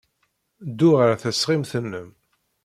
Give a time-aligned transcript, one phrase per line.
[0.69, 2.09] Ddu ɣer tesɣimt-nnem.